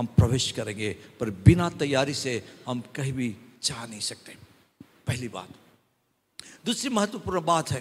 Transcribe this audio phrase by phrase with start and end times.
[0.00, 2.32] हम प्रवेश करेंगे, पर बिना तैयारी से
[2.68, 3.28] हम कहीं भी
[3.62, 4.36] जा नहीं सकते।
[5.06, 5.48] पहली बात।
[6.66, 7.80] दूसरी महत्वपूर्ण बात है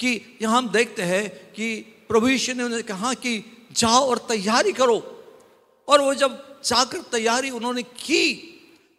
[0.00, 1.76] कि यहाँ हम देखते हैं कि
[2.08, 3.32] प्रभु यीशु ने उन्हें कहा कि
[3.72, 4.98] जाओ और तैयारी करो।
[5.88, 8.50] और वो जब जाकर तैयारी उन्होंने की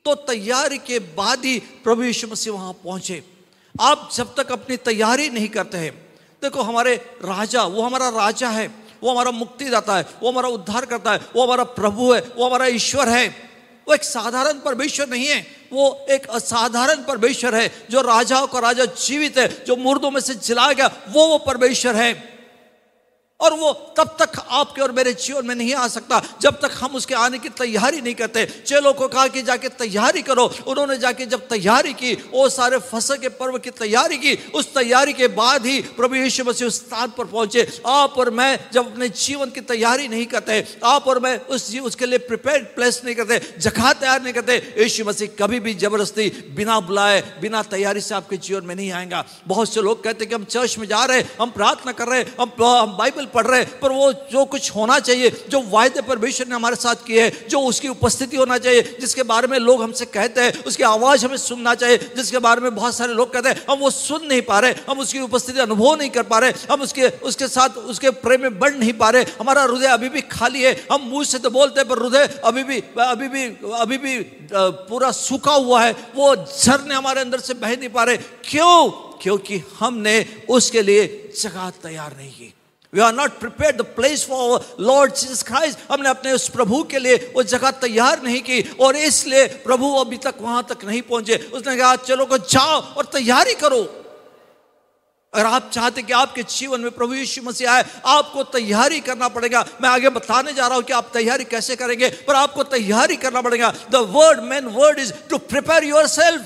[0.06, 3.24] तो तैयारी के बाद ही प्रभु यीशु मसीह वहाँ पहुँचे।
[3.76, 5.94] आप जब तक अपनी तैयारी नहीं करते हैं,
[6.42, 6.96] देखो हमारे
[7.26, 8.68] राजा, वो हमारा राजा है।
[9.06, 12.66] वो हमारा मुक्तिदाता है, वो हमारा उद्धार करता है, वो हमारा प्रभु है, वो हमारा
[12.66, 13.28] ईश्वर है।
[13.88, 18.86] वो एक साधारण परमेश्वर नहीं है, वो एक असाधारण परमेश्वर है। जो राजाओं का राजा
[18.86, 22.34] जीवित है, जो मुर्दों में से जिलाया गया, वो वो परमेश्वर है।
[23.39, 26.21] और वो तब तक आपके और मेरे जीवन में नहीं आ सकता?
[26.41, 30.21] जब तक हम उसके आने की तैयारी नहीं करते। चेलों को कहा कि जाके तैयारी
[30.21, 34.73] करो। उन्होंने जाके जब तैयारी की, वो सारे फ़सल के पर्व की तैयारी की, उस
[34.73, 38.91] तैयारी के बाद ही प्रभु यीशु मसीह उस स्थान पर पहुँचे। आप और मैं जब
[38.91, 43.15] अपने जीवन की तैयारी नहीं करते, आप और मैं उस उसके लिए प्रिपेयर प्लेस नहीं
[43.15, 48.15] करते, जगह तैयार नहीं करते, यीशु मसीह कभी भी ज़बरदस्ती बिना बुलाए, बिना तैयारी से
[48.15, 51.17] आपके जीवन में नहीं आएगा। बहुत से लोग कहते कि हम चर्च में जा रहे
[51.17, 54.45] हैं, हम प्रार्थना कर रहे हैं, हम बाइबल बाइबल पढ़ रहे हैं, पर वो जो
[54.45, 58.57] कुछ होना चाहिए, जो वायदे परमेश्वर ने हमारे साथ किए हैं, जो उसकी उपस्थिति होना
[58.57, 62.62] चाहिए, जिसके बारे में लोग हमसे कहते हैं, उसकी आवाज़ हमें सुनना चाहिए, जिसके बारे
[62.62, 65.59] में बहुत सारे लोग कहते हैं, हम वो सुन नहीं पा रहे, हम उसकी उपस्थिति
[65.59, 69.09] अनुभव नहीं कर पा रहे, हम उसके उसके साथ, उसके प्रेम में बढ़ नहीं पा
[69.09, 72.41] रहे, हमारा हृदय अभी भी खाली है, हम मुँह से तो बोलते हैं, पर हृदय
[72.44, 73.45] अभी भी अभी भी
[73.75, 74.19] अभी भी
[74.89, 79.06] पूरा सूखा हुआ है, वो झरने हमारे अंदर से बह नहीं पा रहे, क्यों?
[79.22, 82.53] क्योंकि हमने उसके लिए जगह तैयार नहीं की।
[82.96, 87.00] We are not prepare the place for lord Jesus Christ हमने अपने उस प्रभु के
[87.00, 91.35] लिए वो जगह तैयार नहीं की और इसलिए प्रभु अभी तक वहाँ तक नहीं पहुँचे।
[91.53, 93.81] उसने कहा, चलो को जाओ और तैयारी करो।
[95.34, 99.66] अगर आप चाहते कि आपके जीवन में प्रभु यीशु मसीह आए, आपको तैयारी करना पड़ेगा।
[99.81, 103.41] मैं आगे बताने जा रहा हूँ कि आप तैयारी कैसे करेंगे, पर आपको तैयारी करना
[103.41, 106.41] पड़ेगा। The word main word is to prepare yourself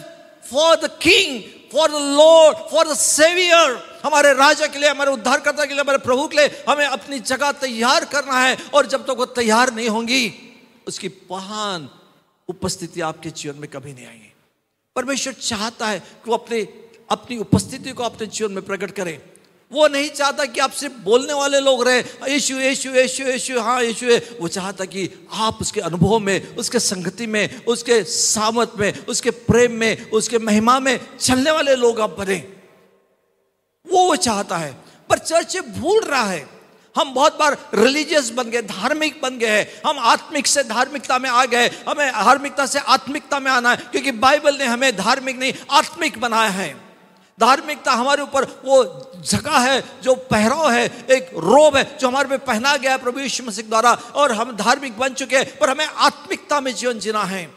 [0.52, 1.42] for the king
[1.74, 5.98] for the lord for the saviour हमारे राजा के लिए, हमारे उद्धारकर्ता के लिए, हमारे
[5.98, 9.74] प्रभु के लिए हमें अपनी जगह तैयार करना है। और जब तक तो वो तैयार
[9.74, 10.34] नहीं होंगी,
[10.88, 11.90] उसकी महान
[12.50, 14.34] उपस्थिति आपके जीवन में कभी नहीं आएगी।
[14.96, 16.68] परमेश्वर चाहता है कि वो अपने,
[17.10, 19.22] अपनी उपस्थिति को अपने जीवन में प्रकट करें।
[19.72, 24.06] वो नहीं चाहता कि आपसे बोलने वाले लोग रहे, यीशु यीशु यीशु यीशु हाँ यीशु
[24.06, 29.32] है वो चाहता कि आप उसके अनुभव में, उसके संगति में, उसके सामत में, उसके
[29.32, 32.59] प्रेम में, उसके महिमा में चलने वाले लोग आप बने।
[33.92, 34.72] वो वो चाहता है।
[35.10, 36.60] पर चर्च भूल रहा है।
[36.98, 41.30] हम बहुत बार रिलीजियस बन गए, धार्मिक बन गए हैं। हम आत्मिक से धार्मिकता में
[41.30, 45.54] आ गए हमें धार्मिकता से आत्मिकता में आना है, क्योंकि बाइबल ने हमें धार्मिक नहीं,
[45.72, 46.90] आत्मिक बनाया है।
[47.40, 52.38] धार्मिकता हमारे ऊपर वो जगह है, जो पहराव है, एक रोब है, जो हमारे पे
[52.38, 55.86] पहना गया है प्रभु यीशु मसीह द्वारा, और हम धार्मिक बन चुके हैं, पर हमें
[55.86, 57.52] आत्मिकता में जीवन जीना है,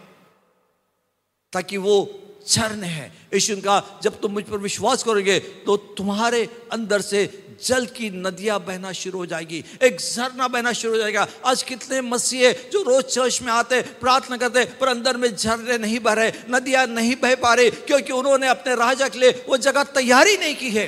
[1.53, 7.00] ताकि वो झरने हैं। यीशु का जब तुम मुझ पर विश्वास करोगे तो तुम्हारे अंदर
[7.03, 7.20] से
[7.62, 12.00] जल की नदियाँ बहना शुरू हो जाएगी, एक झरना बहना शुरू हो जाएगा। आज कितने
[12.03, 16.32] मसीहे जो रोज चर्च में आते, प्रार्थना करते, पर अंदर में झरने नहीं बह रहे,
[16.50, 20.56] नदियाँ नहीं बह पा रही, क्योंकि उन्होंने अपने राजा के लिए वो जगह तैयारी नहीं
[20.56, 20.86] की है।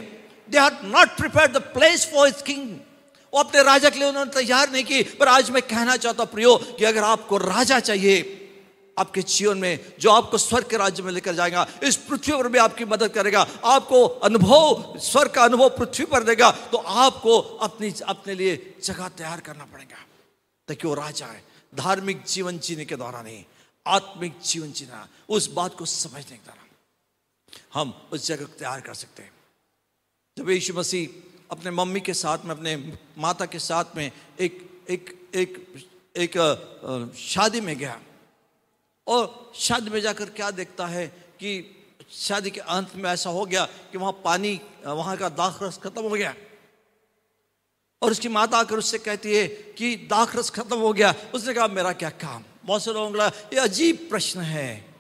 [0.49, 2.69] They are not prepare the place for इस किंग
[3.33, 6.57] वो अपने राजा के लिए उन्होंने तैयार नहीं की, पर आज मैं कहना चाहता प्रियो,
[6.79, 8.23] कि अगर आपको राजा चाहिए
[8.99, 12.59] आपके जीवन में जो आपको स्वर्ग के राज्य में लेकर जाएगा इस पृथ्वी पर भी
[12.59, 18.35] आपकी मदद करेगा आपको अनुभव स्वर्ग का अनुभव पृथ्वी पर देगा तो आपको अपनी अपने
[18.35, 20.05] लिए जगह तैयार करना पड़ेगा
[20.69, 21.43] ताकि वो राजा है।
[21.75, 23.45] धार्मिक जीवन जीने के द्वारा नहीं
[23.87, 26.63] आत्मिक जीवन जीना उस बात को समझने के द्वारा
[27.75, 29.33] हम उस जगह को तैयार कर सकते हैं।
[30.37, 31.09] जब यीशु मसीह
[31.51, 32.77] अपने मम्मी के साथ में अपने
[33.19, 34.11] माता के साथ में
[34.41, 35.67] एक एक एक
[36.17, 38.01] एक, एक शादी में गया
[39.07, 41.81] और शादी में जाकर क्या देखता है कि
[42.13, 46.03] शादी के अंत में ऐसा हो गया कि वहाँ पानी, वहाँ का दाख रस खत्म
[46.03, 46.35] हो गया।
[48.03, 51.67] और उसकी माता आकर उससे कहती है कि दाख रस खत्म हो गया। उसने कहा,
[51.69, 52.45] मेरा क्या काम?
[52.65, 54.95] बहुत से लोगों ये अजीब प्रश्न है।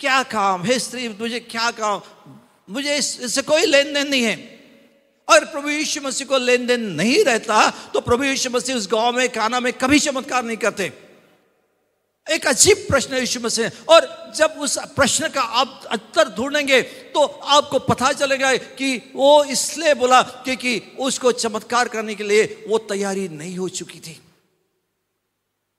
[0.00, 0.62] क्या काम?
[0.62, 2.00] है स्त्री तुझे क्या काम?
[2.70, 4.36] मुझे इससे कोई लेन देन नहीं है।
[5.28, 9.16] और प्रभु यीशु मसीह को लेन देन नहीं रहता तो प्रभु यीशु मसीह उस गाँव
[9.16, 10.92] में, काना में कभी चमत्कार नहीं करते।
[12.26, 16.80] एक अजीब प्रश्न यीशु मसीह। और जब उस प्रश्न का आप उत्तर ढूंढेंगे
[17.12, 22.78] तो आपको पता चलेगा कि वो इसलिए बोला क्योंकि उसको चमत्कार करने के लिए वो
[22.88, 24.18] तैयारी नहीं हो चुकी थी।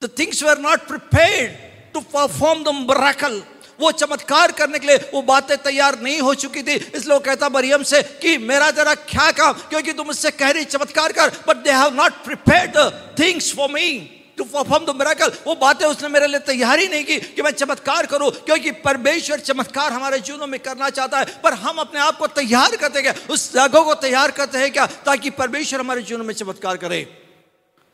[0.02, 3.42] The things were not prepared to perform the miracle
[3.80, 7.48] वो चमत्कार करने के लिए वो बातें तैयार नहीं हो चुकी थी। इसलिए वो कहता
[7.50, 9.52] मरियम से कि मेरा जरा क्या काम?
[9.52, 12.78] क्योंकि तुम मुझसे कह रही चमत्कार कर but they have not prepared
[13.18, 13.88] things for me
[14.38, 18.06] to perform the miracle वो बातें उसने मेरे लिए तैयारी नहीं की कि मैं चमत्कार
[18.06, 22.26] करूँ, क्योंकि परमेश्वर चमत्कार हमारे जीवनों में करना चाहता है, पर हम अपने आप को
[22.26, 23.14] तैयार करते क्या?
[23.30, 24.86] उस जगह को तैयार करते हैं क्या?
[24.86, 27.06] ताकि परमेश्वर हमारे जीवन में चमत्कार करे।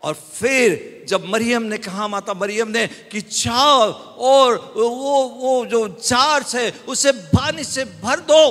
[0.02, 5.86] और फिर जब मरियम ने कहा, माता मरियम ने, कि जाओ और वो वो जो
[6.04, 8.42] जार है, उसे पानी से भर दो।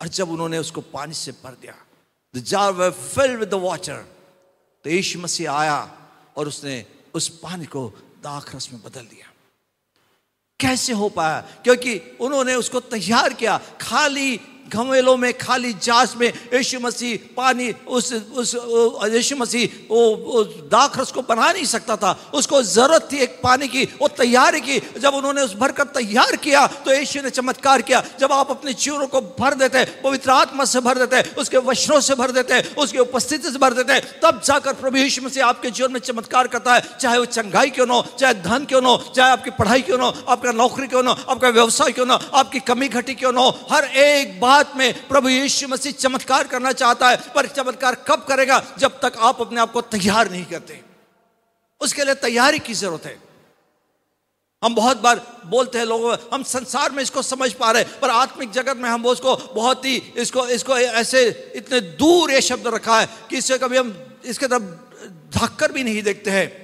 [0.00, 1.74] और जब उन्होंने उसको पानी से भर दिया
[2.34, 4.04] द जार वे फिल विद द वाटर
[4.84, 5.76] तो यीशु मसीह आया
[6.36, 7.88] और उसने उस पानी को
[8.22, 9.32] दाख रस में बदल दिया।
[10.60, 11.40] कैसे हो पाया?
[11.40, 14.40] क्योंकि उन्होंने उसको तैयार किया, खाली
[14.72, 18.54] घमेलों में खाली जास में यीशु मसीह पानी उस उस
[19.12, 23.84] यीशु मसीह वो, दाखरस को बना नहीं सकता था। उसको ज़रूरत थी एक पानी की
[24.00, 28.32] वो तैयारी की। जब उन्होंने उस भरकर तैयार किया तो यीशु ने चमत्कार किया। जब
[28.32, 32.00] आप अपने जीवनों को भर देते हैं पवित्र आत्मा से भर देते हैं उसके वचनों
[32.02, 35.46] से भर देते हैं उसकी उपस्थिति से भर देते हैं तब जाकर प्रभु यीशु मसीह
[35.46, 38.96] आपके जीवन में चमत्कार करता है। चाहे वो चंगाई क्यों ना चाहे धन क्यों ना
[39.16, 42.88] चाहे आपकी पढ़ाई क्यों ना आपका नौकरी क्यों ना आपका व्यवसाय क्यों ना आपकी कमी
[42.90, 47.16] घटी क्यों ना हर एक बात बात में प्रभु यीशु मसीह चमत्कार करना चाहता है,
[47.34, 48.62] पर चमत्कार कब करेगा?
[48.78, 50.80] जब तक आप अपने आप को तैयार नहीं करते।
[51.80, 53.18] उसके लिए तैयारी की ज़रूरत है।
[54.62, 58.10] हम बहुत बार बोलते हैं लोगों, हम संसार में इसको समझ पा रहे हैं, पर
[58.10, 63.00] आत्मिक जगत में हम उसको बहुत ही, इसको इसको ऐसे इतने दूर ये शब्द रखा
[63.00, 63.94] है कि इससे कभी हम,
[64.24, 66.61] इसके तरफ़ झाकर भी नहीं देखते हैं।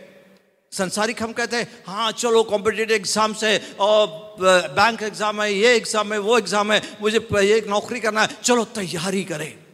[0.72, 4.06] संसारिक हम कहते हैं हाँ चलो कॉम्पिटेटिव एग्ज़ाम्स है और
[4.40, 8.64] बैंक एग्ज़ाम है, ये एग्ज़ाम है, वो एग्ज़ाम है, मुझे ये नौकरी करना है, चलो,
[8.64, 9.67] तैयारी करें।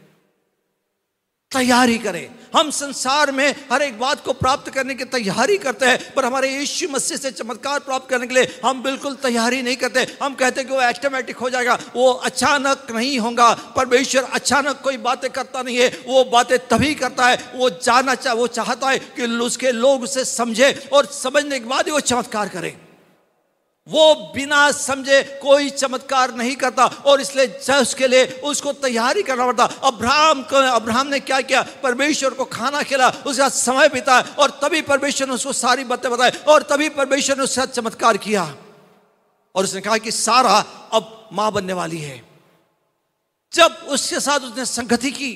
[1.55, 6.13] तैयारी करें। हम संसार में हर एक बात को प्राप्त करने की तैयारी करते हैं,
[6.13, 10.05] पर हमारे यीशु मसीह से चमत्कार प्राप्त करने के लिए हम बिल्कुल तैयारी नहीं करते।
[10.23, 15.29] हम कहते कि वो ऑटोमेटिक हो जाएगा, वो अचानक नहीं होगा, परमेश्वर अचानक कोई बातें
[15.31, 19.25] करता नहीं है, वो बातें तभी करता है, वो जाना चाह वो चाहता है कि
[19.41, 22.73] उसके लोग उसे समझे और समझने के बाद ही वो चमत्कार करें।
[23.87, 29.63] वो बिना समझे कोई चमत्कार नहीं करता और इसलिए उसके लिए उसको तैयारी करना पड़ता।
[29.63, 31.61] अब्राहम को, अब्राहम ने क्या किया?
[31.83, 36.11] परमेश्वर को खाना खिला, उसके साथ समय बिताया और तभी परमेश्वर ने उसको सारी बातें
[36.11, 38.55] बताई और तभी परमेश्वर ने उसके साथ चमत्कार किया।
[39.55, 42.21] और उसने कहा कि सारा अब माँ बनने वाली है।
[43.53, 45.33] जब उसके साथ उसने संगति की,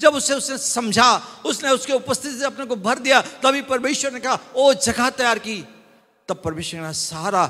[0.00, 4.20] जब उसे उसने समझा, उसने उसके उपस्थिति से अपने को भर दिया, तभी परमेश्वर ने
[4.20, 5.64] कहा, ओ जगह तैयार की
[6.30, 7.44] तब परमेश्वर ने सारा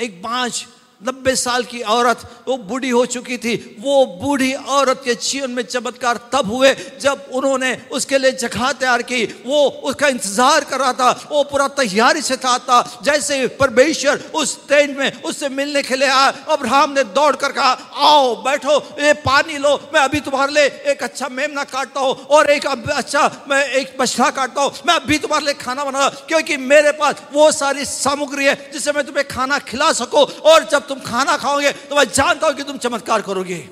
[0.00, 0.52] एक बांझ
[1.00, 5.62] नब्बे साल की औरत वो बूढ़ी हो चुकी थी। वो बूढ़ी औरत के जीवन में
[5.64, 10.92] चमत्कार तब हुए जब उन्होंने उसके लिए जगह तैयार की। वो उसका इंतज़ार कर रहा
[10.92, 15.96] था वो पूरा तैयारी से था, था। जैसे परमेश्वर उस टेंट में उससे मिलने के
[15.96, 17.70] लिए आया अब्राहम ने दौड़ कर कहा
[18.08, 22.50] आओ बैठो ये पानी लो मैं अभी तुम्हारे लिए एक अच्छा मेमना काटता हूँ और
[22.50, 26.92] एक अच्छा मैं एक बछड़ा काटता हूँ। मैं अभी तुम्हारे लिए खाना बना क्योंकि मेरे
[26.98, 31.36] पास वो सारी सामग्री है जिससे मैं तुम्हें खाना खिला सकूँ और जब तुम खाना
[31.36, 33.68] खाओगे तो मैं जानता हूँ कि तुम चमत्कार करोगे।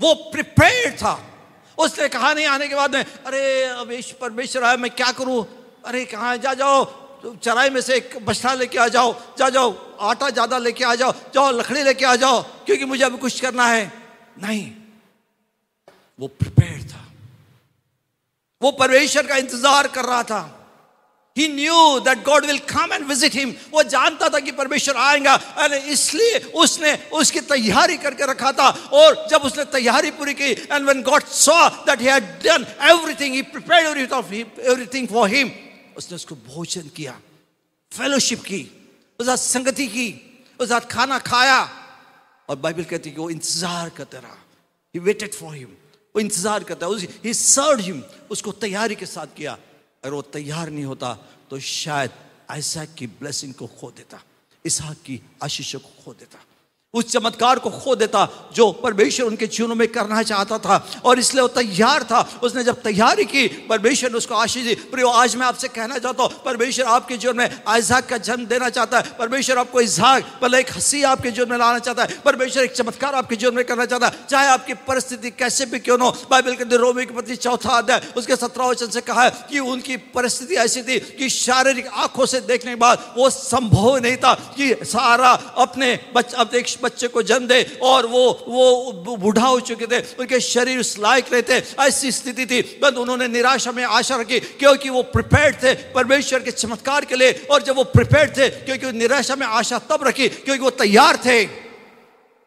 [0.00, 1.30] वो प्रिपेयर था।
[1.78, 5.46] उसने कहा नहीं, आने के बाद में, अरे, अब परमेश्वर आया, मैं क्या करूँ?
[5.84, 6.84] अरे, कहा जा जाओ।
[7.22, 10.94] तो चराई में से एक बछड़ा लेके आ जाओ। जा जाओ, आटा ज़्यादा लेके आ
[10.94, 13.92] जाओ। जाओ, लकड़ी लेके आ जाओ, क्योंकि मुझे अभी कुछ करना है।
[14.42, 14.72] नहीं।
[16.20, 17.04] वो प्रिपेयर था।
[18.62, 20.63] वो परमेश्वर का इंतज़ार कर रहा था।
[21.36, 25.34] He knew that God will come and visit him वो जानता था कि परमेश्वर आएगा।
[25.34, 30.84] अरे, इसलिए उसने उसकी तैयारी करके रखा था। और जब उसने तैयारी पूरी की and
[30.84, 35.50] when God saw that he had done everything he prepared everything for him
[35.96, 37.18] उसने उसको भोजन किया
[37.92, 38.62] फेलोशिप की
[39.20, 40.08] साथ संगति की
[40.60, 41.60] साथ खाना खाया।
[42.48, 44.36] और बाइबल कहती है कि वो इंतज़ार करते रहा।
[44.94, 45.68] ही वेटेड फॉर हिम
[46.14, 49.56] वो इंतज़ार करता है ही सर्व हिम उसको तैयारी के साथ किया।
[50.04, 51.12] अगर वो तैयार नहीं होता
[51.50, 52.10] तो शायद
[52.50, 54.20] ऐसा की ब्लेसिंग को खो देता,
[54.64, 56.38] इसहाक की आशीषों को खो देता।
[56.94, 61.42] उस चमत्कार को खो देता जो परमेश्वर उनके जीवनों में करना चाहता था और इसलिए
[61.42, 65.46] वो तैयार था। उसने जब तैयारी की, परमेश्वर ने उसको आशीष दी। प्रियो, आज मैं
[65.46, 69.58] आपसे कहना चाहता हूँ, परमेश्वर आपके जीवन में आजाक का जन्म देना चाहता है। परमेश्वर
[69.58, 73.36] आपको इजाक पहले एक हँसी आपके जीवन में लाना चाहता है। परमेश्वर एक चमत्कार आपके
[73.36, 77.04] जीवन में करना चाहता है। चाहे आपकी परिस्थिति कैसे भी क्यों हो, बाइबल के रोमी
[77.06, 81.28] के प्रति चौथा अध्याय, उसके सत्रह वचन से कहा कि उनकी परिस्थिति ऐसी थी कि
[81.28, 87.08] शारीरिक आँखों से देखने के बाद वो संभव नहीं था कि सारा अपने बच्चे बच्चे
[87.08, 91.62] को जन्म दे और वो वो बूढ़ा हो चुके थे, उनके शरीर लायक रहे थे,
[91.80, 96.50] ऐसी स्थिति थी। बस उन्होंने निराशा में आशा रखी, क्योंकि वो प्रिपेयर थे परमेश्वर के
[96.52, 100.62] चमत्कार के लिए, और जब वो प्रिपेयर थे, क्योंकि निराशा में आशा तब रखी, क्योंकि
[100.62, 101.63] वो तैयार थे।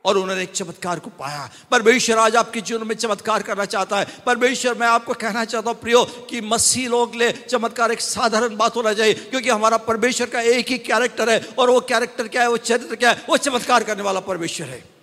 [0.07, 4.07] और उन्होंने एक चमत्कार को पाया। परमेश्वर आज आपके जीवन में चमत्कार करना चाहता है।
[4.25, 8.75] परमेश्वर, मैं आपको कहना चाहता हूँ, प्रियो, कि मसी लोग ले चमत्कार एक साधारण बात
[8.75, 12.49] होना चाहिए, क्योंकि हमारा परमेश्वर का एक ही कैरेक्टर है, और वो कैरेक्टर क्या है,
[12.49, 14.96] वो चरित्र क्या है, वो चमत्कार करने वाला परमेश्वर है।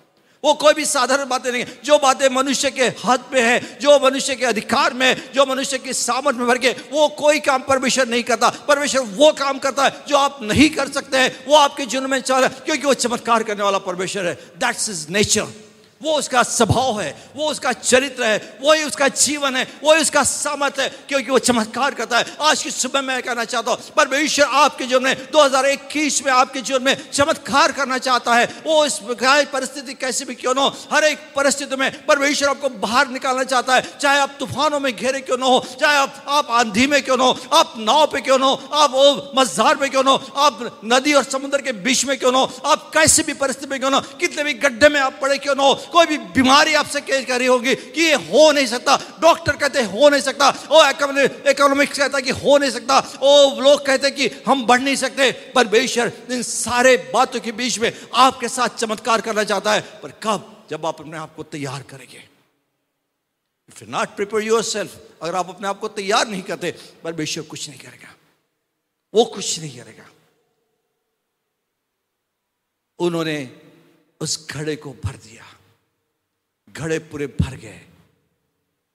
[0.44, 3.98] वो कोई भी साधारण बातें नहीं है। जो बातें मनुष्य के हाथ में है, जो
[4.00, 8.08] मनुष्य के अधिकार में जो मनुष्य की सामर्थ में भर के, वो कोई काम परमेश्वर
[8.08, 11.86] नहीं करता। परमेश्वर वो काम करता है जो आप नहीं कर सकते हैं, वो आपके
[11.86, 15.63] जीवन में चल रहा है, क्योंकि वो चमत्कार करने वाला परमेश्वर है। दैट्स इज़ नेचर
[16.04, 20.80] वो उसका स्वभाव है, वो उसका चरित्र है, वही उसका जीवन है, वही उसका सामर्थ
[20.80, 24.86] है, क्योंकि वो चमत्कार करता है। आज की सुबह मैं कहना चाहता हूँ, परमेश्वर आपके
[24.86, 28.98] जीवन में 2021 में आपके जीवन में चमत्कार करना चाहता है। वो इस
[29.54, 33.74] परिस्थिति कैसे भी क्यों ना हो, हर एक परिस्थिति में परमेश्वर आपको बाहर निकालना चाहता
[33.74, 37.16] है। चाहे आप तूफानों में घेरे क्यों ना हो, चाहे आप आप आंधी में क्यों
[37.16, 40.80] ना हो, आप नाव पे क्यों ना हो, आप मजार पे क्यों ना हो, आप
[40.84, 43.90] नदी और समुद्र के बीच में क्यों ना हो, आप कैसे भी परिस्थिति में क्यों
[43.90, 47.00] ना हो, कितने भी गड्ढे में आप पड़े क्यों ना हो कोई भी बीमारी आपसे
[47.00, 50.90] केस कर होगी कि ये हो नहीं सकता। डॉक्टर कहते हो नहीं सकता। ओ
[51.50, 55.68] इकोनॉमिक्स कहता कि हो नहीं सकता। ओ, लोग कहते कि हम बढ़ नहीं सकते। पर
[55.68, 60.66] बेशर, इन सारे बातों के बीच में आपके साथ चमत्कार करना चाहता है। पर कब?
[60.70, 62.28] जब आप अपने आप को तैयार करेंगे।
[63.68, 66.74] If you not prepare yourself अगर आप अपने आप को तैयार नहीं करते
[67.04, 68.14] परमेश्वर कुछ नहीं करेगा।
[69.14, 70.06] वो कुछ नहीं करेगा।
[72.98, 73.60] उन्होंने
[74.20, 75.44] उस घड़े को भर दिया।
[76.76, 77.80] घड़े पूरे भर गए।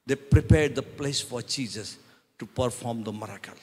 [0.08, 1.98] They prepare the place for Jesus
[2.40, 3.58] to perform the miracle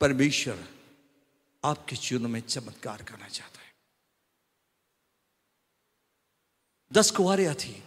[0.00, 0.64] परमेश्वर
[1.62, 3.72] आपके जीवन में चमत्कार करना चाहता है।
[6.92, 7.82] दस कुआरियाँ थी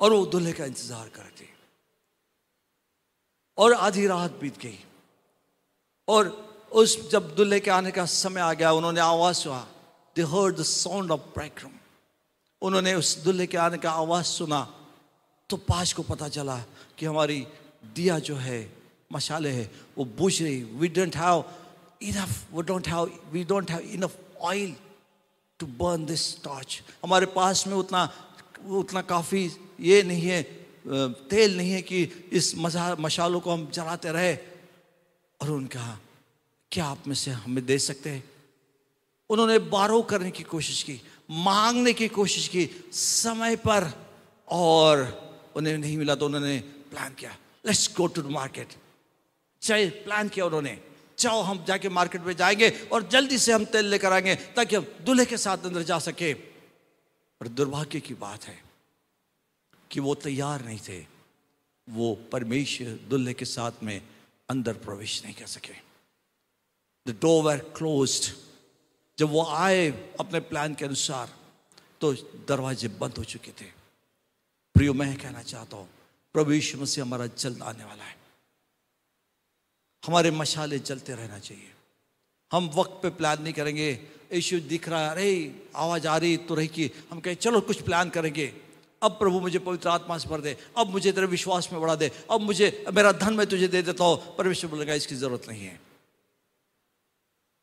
[0.00, 1.46] और वो दूल्हे का इंतज़ार कर रहे
[3.58, 4.78] और आधी रात बीत गई।
[6.08, 6.28] और
[6.72, 9.62] उस जब दूल्हे के आने का समय आ गया, उन्होंने आवाज़ सुहा
[10.16, 11.77] they heard the sound of ब्रैक्रम
[12.62, 14.60] उन्होंने उस दुल्हे के आने का आवाज़ सुना
[15.50, 16.56] तो पाश को पता चला
[16.98, 17.46] कि हमारी
[17.94, 18.60] दिया जो है
[19.12, 21.44] मशाले है, वो बुझ रही we don't have
[22.02, 24.74] enough we don't have we don't have enough oil
[25.58, 28.02] to burn this torch हमारे पास में उतना
[28.68, 29.50] उतना काफ़ी
[29.80, 30.42] ये नहीं है
[31.30, 34.34] तेल नहीं है कि इस मज़ा मशालों को हम जलाते रहे।
[35.40, 35.98] और उनका
[36.72, 38.24] क्या आप में से हमें दे सकते हैं?
[39.30, 44.06] उन्होंने बारो करने की कोशिश की, मांगने की कोशिश की, समय पर,
[44.48, 44.98] और
[45.56, 48.68] उन्हें नहीं मिला तो उन्होंने प्लान किया। Let's go to the market
[49.62, 50.80] चाहे प्लान किया उन्होंने।
[51.18, 54.86] चाहो हम जाके मार्केट में जाएँगे और जल्दी से हम तेल लेकर आएँगे ताकि हम
[55.00, 56.32] दूल्हे के साथ अंदर जा सके।
[57.40, 58.62] और दुर्भाग्य की बात है
[59.90, 61.06] कि वो तैयार नहीं थे।
[61.88, 64.02] वो परमेश्वर दुल्हे के साथ में
[64.50, 65.74] अंदर प्रवेश नहीं कर सके।
[67.12, 68.47] द डोर क्लोज्ड
[69.18, 71.34] जब वो आए अपने प्लान के अनुसार
[72.00, 72.12] तो
[72.48, 73.64] दरवाजे बंद हो चुके थे।
[74.74, 75.88] प्रियो, मैं कहना चाहता हूँ,
[76.32, 78.16] प्रभु यीशु मसीह हमारा जल्द आने वाला है।
[80.06, 81.74] हमारे मशाले जलते रहना चाहिए।
[82.52, 86.54] हम वक्त पे प्लान नहीं करेंगे। यीशु दिख रहा है, अरे, आवाज़ आ रही तो
[86.54, 88.54] रही कि हम कहें, चलो, कुछ प्लान करेंगे।
[89.02, 92.12] अब प्रभु मुझे पवित्र आत्मा से भर दे। अब मुझे तेरे विश्वास में बढ़ा दे।
[92.30, 95.80] अब मुझे, मेरा धन मैं तुझे दे देता हूँ। परमेश्वर बोलेगा, इसकी ज़रूरत नहीं है।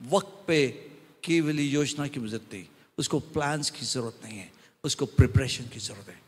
[0.01, 0.91] वक्त पे
[1.25, 2.65] केवल योजना की ज़रूरत नहीं,
[2.97, 4.51] उसको प्लान्स की ज़रूरत नहीं है,
[4.83, 6.21] उसको प्रिपरेशन की ज़रूरत है।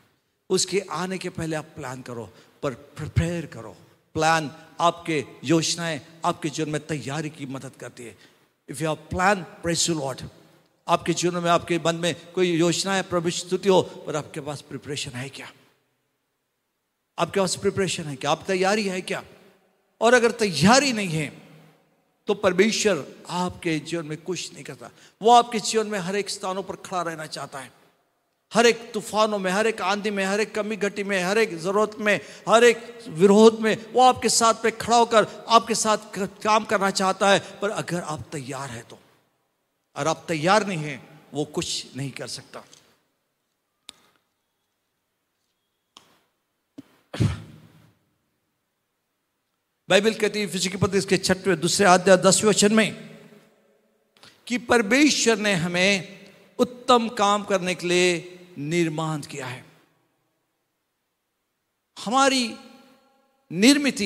[0.50, 3.76] उसके आने के पहले आप प्लान करो, पर प्रिपेयर करो।
[4.14, 4.50] प्लान
[4.80, 8.18] आपके योजनाएँ, आपके जीवन में तैयारी की मदद करती है।
[8.68, 10.22] If you plan press lot
[10.88, 13.28] आपके जीवन में, आपके मन में कोई योजना है प्रभु
[13.72, 15.52] हो, पर आपके पास प्रिपरेशन है क्या?
[17.18, 18.30] आपके पास प्रिपरेशन है क्या?
[18.30, 19.24] आप तैयारी है क्या?
[20.00, 21.47] और अगर तैयारी नहीं है
[22.28, 26.62] तो परमेश्वर आपके जीवन में कुछ नहीं करता। वो आपके जीवन में हर एक स्थानों
[26.62, 27.72] पर खड़ा रहना चाहता है।
[28.52, 31.56] हर एक तूफानों में, हर एक आंधी में, हर एक कमी घटी में, हर एक
[31.58, 36.64] ज़रूरत में, हर एक विरोध में वो आपके साथ पे खड़ा होकर आपके साथ काम
[36.64, 38.98] करना चाहता है। पर अगर आप तैयार हैं तो
[39.96, 42.64] और आप तैयार नहीं हैं, वो कुछ नहीं कर सकता।
[49.88, 53.18] बाइबल कहती है, फिजिकी पत्र इसके छठवें, दूसरे आध्याय दसवें वचन में
[54.46, 56.18] कि परमेश्वर ने हमें
[56.58, 59.64] उत्तम काम करने के लिए निर्माण किया है।
[62.04, 62.54] हमारी
[63.52, 64.00] निर्मित,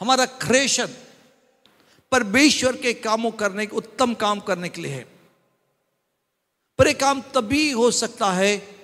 [0.00, 0.88] हमारा क्रेशन
[2.12, 5.06] परमेश्वर के कामों करने के उत्तम काम करने के लिए है।
[6.78, 8.76] पर काम तभी हो सकता है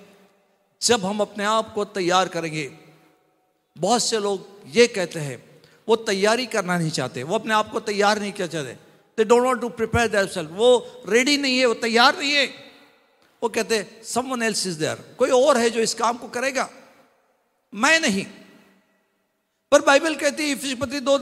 [0.81, 2.82] जब हम अपने आप को तैयार करेंगे।
[3.77, 5.37] बहुत से लोग ये कहते हैं,
[5.87, 8.73] वो तैयारी करना नहीं चाहते, वो अपने आप को तैयार नहीं कर चाहते।
[9.17, 12.45] They don't want to prepare their वो रेडी नहीं है, वो तैयार नहीं है।
[13.41, 16.69] वो कहते समवन एल्स इज़ देयर कोई और है जो इस काम को करेगा?
[17.73, 18.25] मैं नहीं।
[19.71, 21.17] पर बाइबल कहती है पत्री दो